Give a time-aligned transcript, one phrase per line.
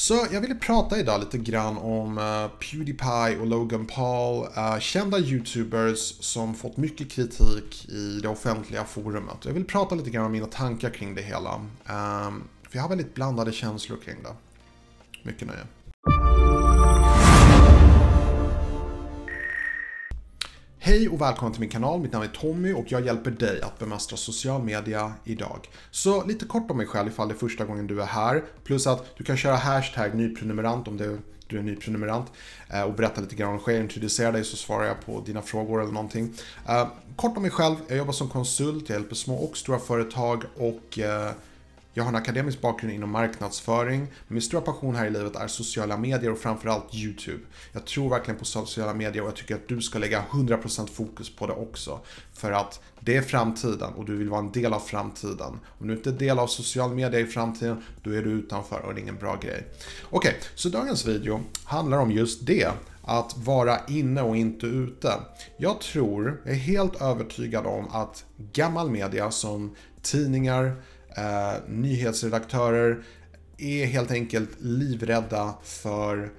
[0.00, 5.18] Så jag ville prata idag lite grann om eh, Pewdiepie och Logan Paul, eh, kända
[5.18, 9.36] YouTubers som fått mycket kritik i det offentliga forumet.
[9.44, 11.54] Jag vill prata lite grann om mina tankar kring det hela.
[11.86, 14.34] Ehm, för jag har väldigt blandade känslor kring det.
[15.22, 15.66] Mycket nöje.
[20.90, 23.78] Hej och välkommen till min kanal, mitt namn är Tommy och jag hjälper dig att
[23.78, 25.68] bemästra social media idag.
[25.90, 28.86] Så lite kort om mig själv ifall det är första gången du är här, plus
[28.86, 30.96] att du kan köra hashtag nyprenumerant om
[31.48, 32.32] du är nyprenumerant
[32.72, 35.42] eh, och berätta lite grann om dig själv, introducera dig så svarar jag på dina
[35.42, 36.34] frågor eller någonting.
[36.68, 40.44] Eh, kort om mig själv, jag jobbar som konsult, jag hjälper små och stora företag
[40.56, 41.30] och eh,
[41.92, 44.06] jag har en akademisk bakgrund inom marknadsföring.
[44.28, 47.44] Min stora passion här i livet är sociala medier och framförallt YouTube.
[47.72, 51.36] Jag tror verkligen på sociala medier och jag tycker att du ska lägga 100% fokus
[51.36, 52.00] på det också.
[52.32, 55.60] För att det är framtiden och du vill vara en del av framtiden.
[55.78, 58.94] Om du inte är del av social media i framtiden, då är du utanför och
[58.94, 59.66] det är ingen bra grej.
[60.10, 62.70] Okej, okay, så dagens video handlar om just det
[63.02, 65.12] att vara inne och inte ute.
[65.56, 70.82] Jag tror, jag är helt övertygad om att gammal media som tidningar,
[71.16, 73.02] Eh, nyhetsredaktörer
[73.58, 76.32] är helt enkelt livrädda för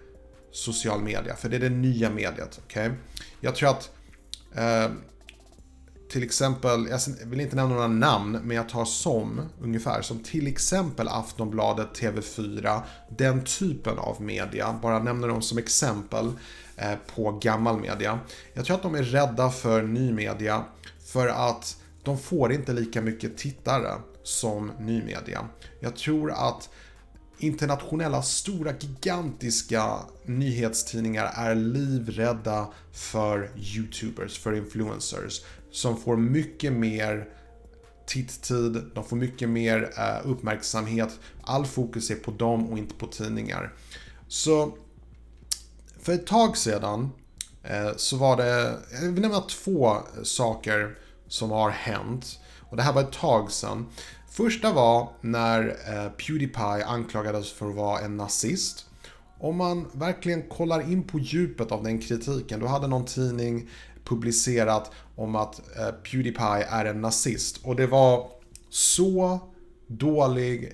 [0.52, 2.62] social media, för det är det nya mediet.
[2.66, 2.90] Okay?
[3.42, 3.90] Jag tror att
[4.56, 4.92] eh,
[6.12, 10.48] till exempel, jag vill inte nämna några namn, men jag tar som ungefär, som till
[10.48, 12.82] exempel Aftonbladet, TV4,
[13.18, 16.32] den typen av media, bara nämner dem som exempel
[16.78, 18.20] eh, på gammal media.
[18.54, 20.64] Jag tror att de är rädda för ny media
[21.06, 23.92] för att de får inte lika mycket tittare
[24.24, 25.48] som ny media.
[25.80, 26.70] Jag tror att
[27.38, 37.28] internationella stora gigantiska nyhetstidningar är livrädda för YouTubers, för influencers som får mycket mer
[38.06, 41.20] titttid, de får mycket mer eh, uppmärksamhet.
[41.44, 43.74] All fokus är på dem och inte på tidningar.
[44.28, 44.78] Så
[46.02, 47.10] för ett tag sedan
[47.64, 52.40] eh, så var det, jag vill nämna två saker som har hänt.
[52.72, 53.86] Och det här var ett tag sedan.
[54.30, 58.86] Första var när eh, Pewdiepie anklagades för att vara en nazist.
[59.40, 63.70] Om man verkligen kollar in på djupet av den kritiken, då hade någon tidning
[64.04, 67.58] publicerat om att eh, Pewdiepie är en nazist.
[67.64, 68.30] Och det var
[68.70, 69.40] så
[69.88, 70.74] dålig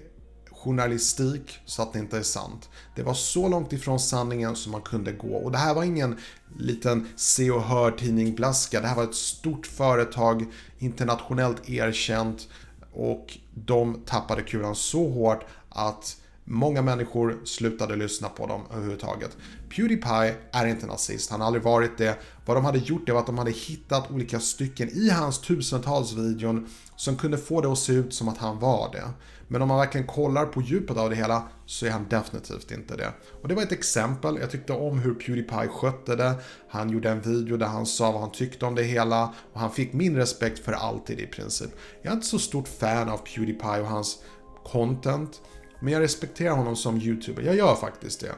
[0.68, 2.70] journalistik så att det inte är sant.
[2.96, 5.36] Det var så långt ifrån sanningen som man kunde gå.
[5.36, 6.18] Och det här var ingen
[6.58, 8.82] liten se och hör tidning Blaska.
[8.82, 10.46] Det här var ett stort företag,
[10.80, 12.48] internationellt erkänt
[12.94, 16.18] och de tappade kulan så hårt att
[16.50, 19.38] Många människor slutade lyssna på dem överhuvudtaget.
[19.76, 22.18] Pewdiepie är inte nazist, han har aldrig varit det.
[22.46, 26.14] Vad de hade gjort det var att de hade hittat olika stycken i hans tusentals
[26.14, 29.10] videon som kunde få det att se ut som att han var det.
[29.48, 32.96] Men om man verkligen kollar på djupet av det hela så är han definitivt inte
[32.96, 33.14] det.
[33.42, 36.36] Och det var ett exempel, jag tyckte om hur Pewdiepie skötte det.
[36.70, 39.72] Han gjorde en video där han sa vad han tyckte om det hela och han
[39.72, 41.70] fick min respekt för alltid i princip.
[42.02, 44.18] Jag är inte så stort fan av Pewdiepie och hans
[44.64, 45.42] content.
[45.80, 48.36] Men jag respekterar honom som YouTuber, jag gör faktiskt det.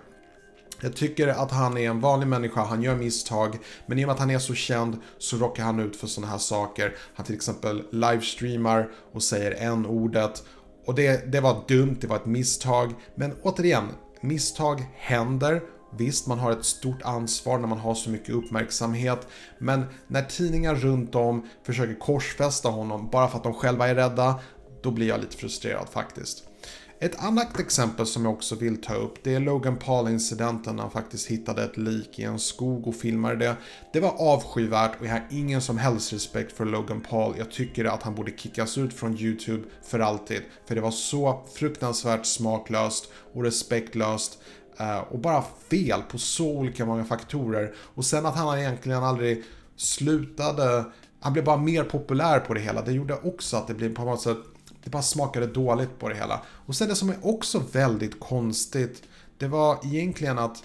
[0.82, 4.14] Jag tycker att han är en vanlig människa, han gör misstag, men i och med
[4.14, 6.96] att han är så känd så råkar han ut för sådana här saker.
[7.16, 10.44] Han till exempel livestreamar och säger en ordet
[10.86, 13.88] och det, det var dumt, det var ett misstag, men återigen,
[14.22, 15.62] misstag händer.
[15.98, 19.28] Visst, man har ett stort ansvar när man har så mycket uppmärksamhet,
[19.60, 24.40] men när tidningar runt om försöker korsfästa honom bara för att de själva är rädda,
[24.82, 26.49] då blir jag lite frustrerad faktiskt.
[27.02, 30.92] Ett annat exempel som jag också vill ta upp det är Logan Paul-incidenten när han
[30.92, 33.56] faktiskt hittade ett lik i en skog och filmade det.
[33.94, 37.36] Det var avskyvärt och jag har ingen som helst respekt för Logan Paul.
[37.38, 40.42] Jag tycker att han borde kickas ut från YouTube för alltid.
[40.68, 44.40] För det var så fruktansvärt smaklöst och respektlöst
[44.80, 47.74] eh, och bara fel på så olika många faktorer.
[47.78, 49.44] Och sen att han egentligen aldrig
[49.76, 50.86] slutade
[51.22, 52.82] han blev bara mer populär på det hela.
[52.82, 54.38] Det gjorde också att det blev på något sätt
[54.84, 56.42] det bara smakade dåligt på det hela.
[56.48, 59.04] Och sen det som är också väldigt konstigt,
[59.38, 60.64] det var egentligen att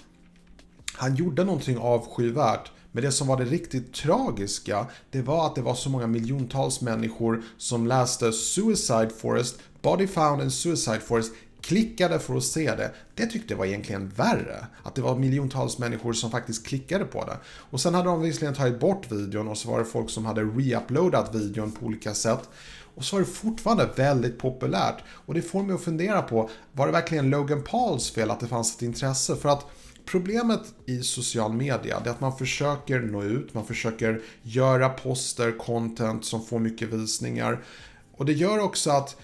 [0.93, 2.71] han gjorde någonting avskyvärt.
[2.91, 6.81] Men det som var det riktigt tragiska, det var att det var så många miljontals
[6.81, 12.91] människor som läste Suicide Forest, Body Found and Suicide Forest, klickade för att se det.
[13.15, 14.67] Det tyckte jag var egentligen värre.
[14.83, 17.37] Att det var miljontals människor som faktiskt klickade på det.
[17.45, 20.41] Och sen hade de visserligen tagit bort videon och så var det folk som hade
[20.41, 22.49] reuploadat videon på olika sätt.
[22.95, 25.03] Och så var det fortfarande väldigt populärt.
[25.07, 28.47] Och det får mig att fundera på, var det verkligen Logan Pauls fel att det
[28.47, 29.35] fanns ett intresse?
[29.35, 29.65] För att
[30.05, 36.25] Problemet i social media är att man försöker nå ut, man försöker göra poster, content
[36.25, 37.63] som får mycket visningar.
[38.11, 39.17] Och det gör också att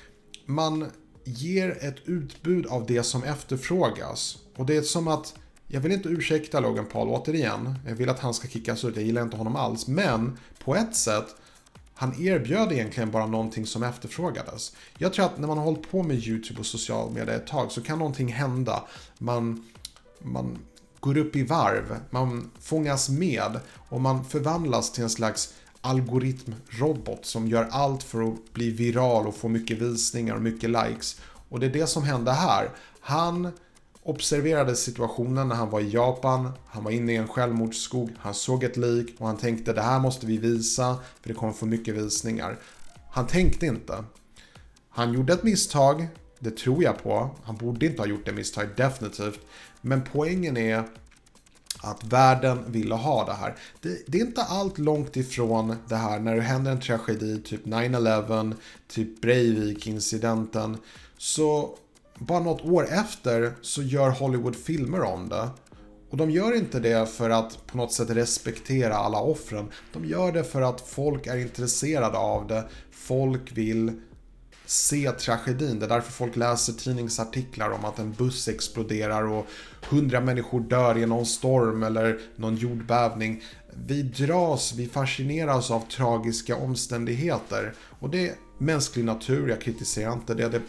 [0.45, 0.91] man
[1.23, 4.37] ger ett utbud av det som efterfrågas.
[4.55, 5.33] Och det är som att,
[5.67, 9.05] jag vill inte ursäkta Logan Paul återigen, jag vill att han ska kickas ut, jag
[9.05, 11.35] gillar inte honom alls, men på ett sätt
[12.01, 14.75] han erbjöd egentligen bara någonting som efterfrågades.
[14.97, 17.71] Jag tror att när man har hållit på med YouTube och social media ett tag
[17.71, 18.83] så kan någonting hända.
[19.17, 19.65] Man,
[20.19, 20.57] man
[20.99, 23.59] går upp i varv, man fångas med
[23.89, 29.35] och man förvandlas till en slags algoritmrobot som gör allt för att bli viral och
[29.35, 31.21] få mycket visningar och mycket likes.
[31.49, 32.69] Och det är det som hände här.
[33.01, 33.51] Han
[34.03, 38.63] observerade situationen när han var i Japan, han var inne i en självmordsskog, han såg
[38.63, 41.95] ett lik och han tänkte det här måste vi visa för det kommer få mycket
[41.95, 42.57] visningar.
[43.11, 44.03] Han tänkte inte.
[44.89, 46.07] Han gjorde ett misstag,
[46.39, 47.29] det tror jag på.
[47.43, 49.39] Han borde inte ha gjort det misstaget, definitivt.
[49.81, 50.83] Men poängen är
[51.81, 53.55] att världen ville ha det här.
[53.81, 57.65] Det, det, är inte allt långt ifrån det här när det händer en tragedi, typ
[57.65, 58.53] 9-11,
[58.87, 60.77] typ Breivik-incidenten.
[61.17, 61.77] Så
[62.25, 65.49] bara något år efter så gör Hollywood filmer om det.
[66.09, 69.67] Och de gör inte det för att på något sätt respektera alla offren.
[69.93, 72.63] De gör det för att folk är intresserade av det.
[72.91, 74.01] Folk vill
[74.65, 75.79] se tragedin.
[75.79, 79.45] Det är därför folk läser tidningsartiklar om att en buss exploderar och
[79.89, 83.43] hundra människor dör i någon storm eller någon jordbävning.
[83.87, 87.73] Vi dras, vi fascineras av tragiska omständigheter.
[87.99, 90.49] Och det är mänsklig natur, jag kritiserar inte det.
[90.49, 90.61] Det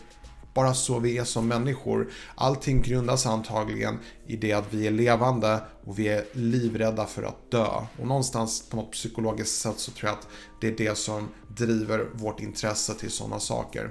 [0.55, 2.11] bara så vi är som människor.
[2.35, 7.51] Allting grundas antagligen i det att vi är levande och vi är livrädda för att
[7.51, 7.67] dö.
[8.01, 10.29] Och någonstans på något psykologiskt sätt så tror jag att
[10.61, 13.91] det är det som driver vårt intresse till sådana saker.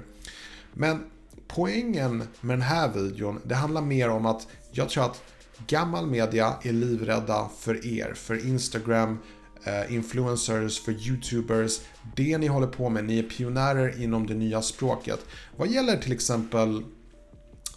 [0.74, 1.04] Men
[1.48, 5.22] poängen med den här videon, det handlar mer om att jag tror att
[5.66, 9.18] gammal media är livrädda för er, för Instagram,
[9.64, 11.80] Eh, influencers, för YouTubers.
[12.16, 15.20] Det ni håller på med, ni är pionjärer inom det nya språket.
[15.56, 16.82] Vad gäller till exempel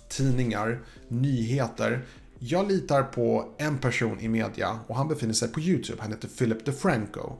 [0.09, 2.05] tidningar, nyheter.
[2.39, 6.01] Jag litar på en person i media och han befinner sig på YouTube.
[6.01, 7.33] Han heter Philip DeFranco.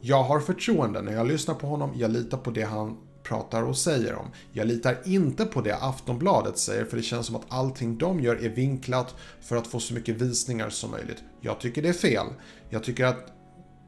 [0.00, 1.90] Jag har förtroende när jag lyssnar på honom.
[1.96, 4.26] Jag litar på det han pratar och säger om.
[4.52, 8.44] Jag litar inte på det Aftonbladet säger för det känns som att allting de gör
[8.44, 11.22] är vinklat för att få så mycket visningar som möjligt.
[11.40, 12.26] Jag tycker det är fel.
[12.70, 13.41] Jag tycker att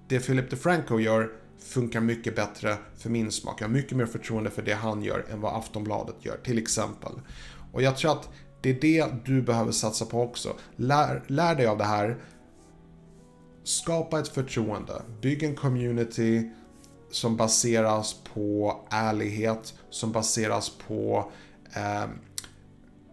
[0.09, 3.61] det Philip DeFranco gör funkar mycket bättre för min smak.
[3.61, 7.13] Jag har mycket mer förtroende för det han gör än vad Aftonbladet gör, till exempel.
[7.73, 8.29] Och jag tror att
[8.61, 10.57] det är det du behöver satsa på också.
[10.77, 12.17] Lär, lär dig av det här.
[13.65, 15.03] Skapa ett förtroende.
[15.21, 16.51] Bygg en community
[17.11, 21.33] som baseras på ärlighet, som baseras på,
[21.75, 22.11] eh,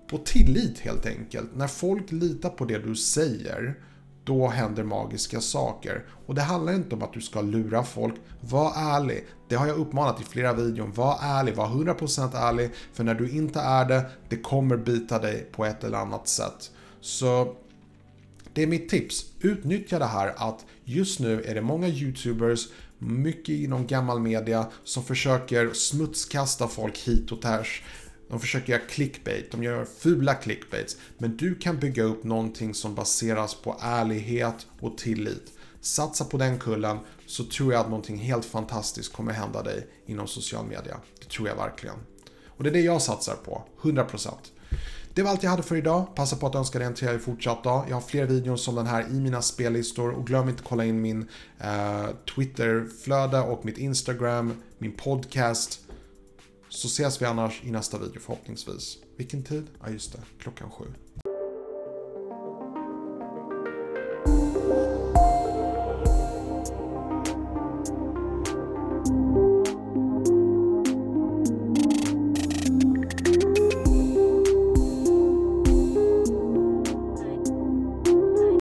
[0.09, 1.55] på tillit helt enkelt.
[1.55, 3.75] När folk litar på det du säger
[4.23, 6.06] då händer magiska saker.
[6.25, 8.15] Och det handlar inte om att du ska lura folk.
[8.41, 9.25] Var ärlig.
[9.47, 10.91] Det har jag uppmanat i flera videor.
[10.95, 12.71] Var ärlig, var 100% ärlig.
[12.94, 16.71] För när du inte är det, det kommer bita dig på ett eller annat sätt.
[17.01, 17.56] Så
[18.53, 19.25] det är mitt tips.
[19.39, 22.67] Utnyttja det här att just nu är det många YouTubers,
[22.97, 27.83] mycket inom gammal media som försöker smutskasta folk hit och tärs.
[28.31, 30.97] De försöker göra clickbait, de gör fula clickbaits.
[31.17, 35.51] Men du kan bygga upp någonting som baseras på ärlighet och tillit.
[35.81, 40.27] Satsa på den kullen så tror jag att någonting helt fantastiskt kommer hända dig inom
[40.27, 40.97] social media.
[41.19, 41.95] Det tror jag verkligen.
[42.47, 44.31] Och det är det jag satsar på, 100%.
[45.13, 46.15] Det var allt jag hade för idag.
[46.15, 47.85] Passa på att önska dig en trevlig fortsatt dag.
[47.89, 50.85] Jag har fler videos som den här i mina spellistor och glöm inte att kolla
[50.85, 51.27] in min
[51.59, 55.79] eh, Twitterflöde och mitt Instagram, min podcast.
[56.73, 58.97] Så ses vi annars i nästa video förhoppningsvis.
[59.17, 59.67] Vilken tid?
[59.83, 60.85] Ja just det, klockan sju.